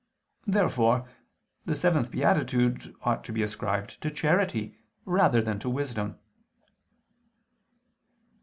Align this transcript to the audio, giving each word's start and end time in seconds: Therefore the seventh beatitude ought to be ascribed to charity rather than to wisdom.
Therefore 0.47 1.07
the 1.65 1.75
seventh 1.75 2.09
beatitude 2.09 2.95
ought 3.03 3.23
to 3.23 3.31
be 3.31 3.43
ascribed 3.43 4.01
to 4.01 4.09
charity 4.09 4.75
rather 5.05 5.43
than 5.43 5.59
to 5.59 5.69
wisdom. 5.69 6.17